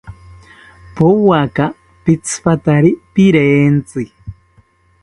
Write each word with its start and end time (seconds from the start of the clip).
Powaka 0.95 1.65
pitzipatari 2.03 2.91
pirentzi 3.13 4.03